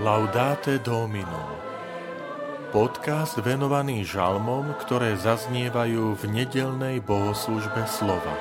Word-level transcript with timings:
Laudate 0.00 0.80
Domino 0.80 1.60
Podcast 2.72 3.36
venovaný 3.36 4.00
žalmom, 4.08 4.72
ktoré 4.80 5.12
zaznievajú 5.12 6.16
v 6.16 6.22
nedelnej 6.24 7.04
bohoslužbe 7.04 7.84
slova. 7.84 8.32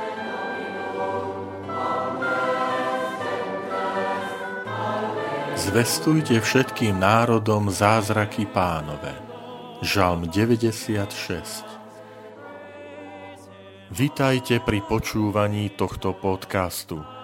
Zvestujte 5.60 6.40
všetkým 6.40 6.96
národom 6.96 7.68
zázraky 7.68 8.48
pánové. 8.48 9.12
Žalm 9.84 10.32
96 10.32 11.12
Vitajte 13.92 14.64
pri 14.64 14.80
počúvaní 14.88 15.76
tohto 15.76 16.16
podcastu. 16.16 17.19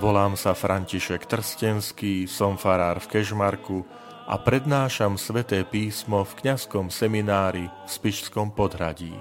Volám 0.00 0.40
sa 0.40 0.56
František 0.56 1.28
Trstenský, 1.28 2.24
som 2.24 2.56
farár 2.56 2.96
v 3.04 3.12
Kežmarku 3.12 3.84
a 4.24 4.40
prednášam 4.40 5.20
sveté 5.20 5.68
písmo 5.68 6.24
v 6.24 6.32
kňazskom 6.40 6.88
seminári 6.88 7.68
v 7.68 7.88
Spišskom 7.90 8.56
podhradí. 8.56 9.12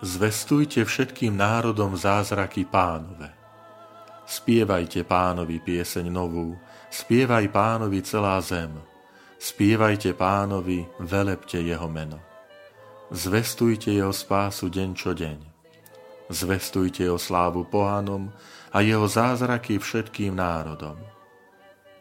Zvestujte 0.00 0.86
všetkým 0.86 1.36
národom 1.36 1.92
zázraky 1.92 2.64
pánove. 2.64 3.28
Spievajte 4.24 5.04
pánovi 5.04 5.60
pieseň 5.60 6.06
novú, 6.08 6.56
spievaj 6.88 7.48
pánovi 7.52 8.00
celá 8.00 8.40
zem, 8.40 8.72
spievajte 9.36 10.16
pánovi, 10.16 10.88
velepte 11.04 11.60
jeho 11.60 11.88
meno. 11.88 12.20
Zvestujte 13.12 13.92
jeho 13.92 14.12
spásu 14.12 14.72
deň 14.72 14.90
čo 14.96 15.12
deň 15.12 15.47
Zvestujte 16.28 17.08
jeho 17.08 17.16
slávu 17.16 17.64
pohanom 17.64 18.28
a 18.72 18.84
jeho 18.84 19.08
zázraky 19.08 19.80
všetkým 19.80 20.36
národom. 20.36 21.00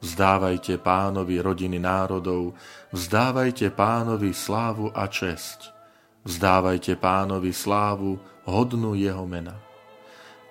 Vzdávajte 0.03 0.77
pánovi 0.77 1.41
rodiny 1.41 1.81
národov, 1.81 2.53
vzdávajte 2.93 3.73
pánovi 3.73 4.29
slávu 4.35 4.93
a 4.93 5.09
česť. 5.09 5.73
Vzdávajte 6.27 6.99
pánovi 6.99 7.55
slávu 7.55 8.19
hodnú 8.45 8.93
jeho 8.93 9.23
mena. 9.23 9.55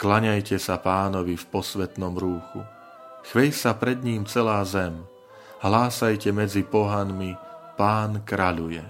Klaňajte 0.00 0.56
sa 0.56 0.80
pánovi 0.80 1.36
v 1.36 1.44
posvetnom 1.52 2.16
rúchu. 2.16 2.64
Chvej 3.28 3.52
sa 3.52 3.76
pred 3.76 4.00
ním 4.00 4.24
celá 4.24 4.64
zem. 4.64 5.04
Hlásajte 5.60 6.32
medzi 6.32 6.64
pohanmi, 6.64 7.36
pán 7.76 8.24
kraľuje 8.24 8.84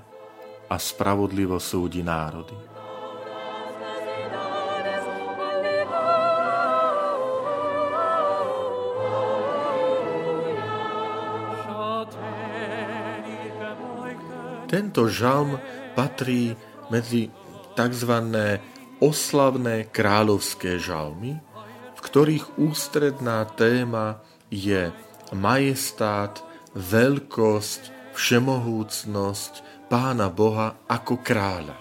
a 0.66 0.75
spravodlivo 0.78 1.58
súdi 1.62 2.03
národy. 2.03 2.75
Tento 14.67 15.06
žalm 15.06 15.62
patrí 15.95 16.59
medzi 16.91 17.31
tzv. 17.78 18.12
oslavné 18.98 19.86
kráľovské 19.86 20.83
žalmy, 20.83 21.39
v 21.95 22.00
ktorých 22.03 22.59
ústredná 22.59 23.47
téma 23.55 24.20
je 24.50 24.91
majestát, 25.31 26.42
veľkosť, 26.75 27.94
všemohúcnosť 28.14 29.53
Pána 29.87 30.34
Boha 30.34 30.83
ako 30.91 31.22
kráľa. 31.22 31.78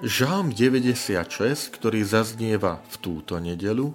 Žalm 0.00 0.48
96, 0.48 1.76
ktorý 1.76 2.00
zaznieva 2.08 2.80
v 2.88 2.94
túto 3.04 3.36
nedelu, 3.36 3.92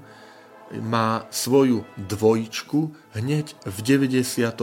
má 0.78 1.26
svoju 1.34 1.82
dvojčku 1.98 2.94
hneď 3.18 3.58
v 3.66 3.78
97. 3.82 4.54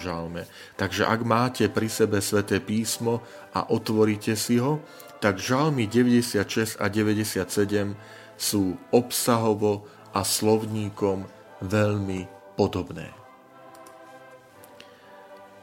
žalme. 0.00 0.48
Takže 0.80 1.04
ak 1.04 1.20
máte 1.28 1.68
pri 1.68 1.88
sebe 1.92 2.24
sväté 2.24 2.64
písmo 2.64 3.20
a 3.52 3.68
otvoríte 3.68 4.32
si 4.40 4.56
ho, 4.56 4.80
tak 5.20 5.36
žalmy 5.36 5.84
96 5.84 6.80
a 6.80 6.86
97 6.88 7.92
sú 8.40 8.78
obsahovo 8.94 9.84
a 10.16 10.24
slovníkom 10.24 11.28
veľmi 11.60 12.24
podobné. 12.56 13.12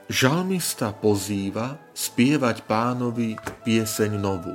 Žalmista 0.05 0.93
pozýva 0.93 1.81
spievať 1.97 2.69
pánovi 2.69 3.33
pieseň 3.65 4.11
novú. 4.21 4.53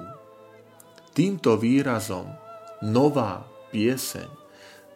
Týmto 1.10 1.58
výrazom 1.58 2.30
nová 2.86 3.42
pieseň 3.74 4.39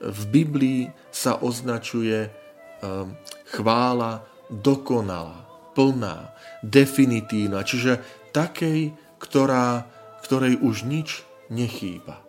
v 0.01 0.23
Biblii 0.31 0.83
sa 1.15 1.39
označuje 1.39 2.27
um, 2.27 3.15
chvála 3.51 4.27
dokonalá, 4.51 5.47
plná, 5.75 6.35
definitívna, 6.63 7.67
čiže 7.67 8.03
takej, 8.31 8.95
ktorá, 9.19 9.87
ktorej 10.23 10.61
už 10.61 10.87
nič 10.87 11.23
nechýba. 11.51 12.21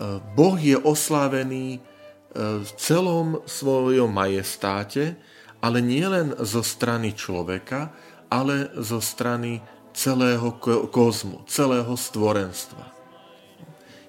Uh, 0.00 0.18
boh 0.34 0.56
je 0.56 0.76
oslávený 0.80 1.78
uh, 1.78 2.60
v 2.64 2.70
celom 2.80 3.44
svojom 3.44 4.08
majestáte, 4.08 5.16
ale 5.60 5.84
nielen 5.84 6.32
zo 6.40 6.64
strany 6.64 7.12
človeka, 7.12 7.92
ale 8.32 8.72
zo 8.80 9.02
strany 9.02 9.60
celého 9.92 10.56
kozmu, 10.88 11.44
celého 11.44 11.92
stvorenstva. 11.98 12.99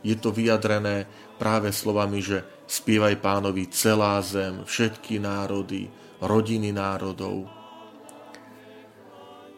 Je 0.02 0.18
to 0.18 0.34
vyjadrené 0.34 1.06
práve 1.38 1.70
slovami, 1.70 2.26
že 2.26 2.42
spievaj 2.66 3.22
pánovi 3.22 3.70
celá 3.70 4.18
zem, 4.26 4.66
všetky 4.66 5.22
národy, 5.22 5.94
rodiny 6.22 6.74
národov. 6.74 7.46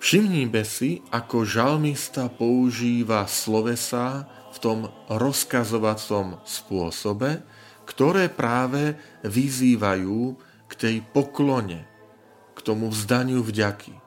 Všimnime 0.04 0.68
si, 0.68 1.00
ako 1.16 1.48
žalmista 1.48 2.28
používa 2.28 3.24
slovesa 3.24 4.28
v 4.52 4.58
tom 4.59 4.80
rozkazovacom 5.08 6.44
spôsobe, 6.44 7.40
ktoré 7.88 8.28
práve 8.28 9.00
vyzývajú 9.24 10.36
k 10.68 10.74
tej 10.75 10.96
poklone, 11.16 11.88
k 12.52 12.60
tomu 12.60 12.92
vzdaniu 12.92 13.40
vďaky. 13.40 14.03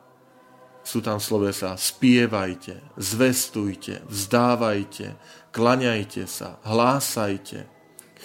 Sú 0.86 1.02
tam 1.02 1.18
slovesa 1.18 1.74
spievajte, 1.74 2.78
zvestujte, 2.94 4.06
vzdávajte, 4.06 5.18
klaňajte 5.50 6.30
sa, 6.30 6.62
hlásajte, 6.62 7.66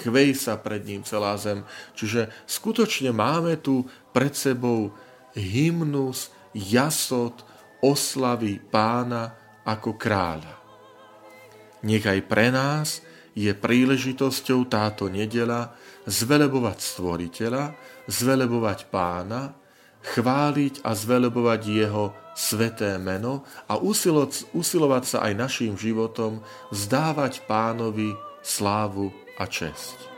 chvej 0.05 0.37
sa 0.37 0.61
pred 0.61 0.85
ním 0.85 1.01
celá 1.01 1.41
zem. 1.41 1.65
Čiže 1.97 2.29
skutočne 2.45 3.09
máme 3.09 3.57
tu 3.57 3.89
pred 4.13 4.37
sebou 4.37 4.93
hymnus, 5.33 6.29
jasot, 6.53 7.41
oslavy 7.81 8.61
pána 8.61 9.33
ako 9.65 9.97
kráľa. 9.97 10.53
Nech 11.81 12.05
aj 12.05 12.19
pre 12.29 12.53
nás 12.53 13.01
je 13.33 13.49
príležitosťou 13.57 14.69
táto 14.69 15.09
nedela 15.09 15.73
zvelebovať 16.05 16.77
stvoriteľa, 16.77 17.73
zvelebovať 18.05 18.79
pána, 18.93 19.57
chváliť 20.01 20.85
a 20.85 20.93
zvelebovať 20.93 21.61
jeho 21.65 22.13
sveté 22.35 22.97
meno 22.97 23.43
a 23.67 23.79
usilovať 24.53 25.03
sa 25.03 25.17
aj 25.27 25.33
našim 25.35 25.73
životom 25.79 26.43
vzdávať 26.71 27.43
pánovi 27.47 28.15
slávu 28.41 29.11
a 29.37 29.45
česť. 29.47 30.10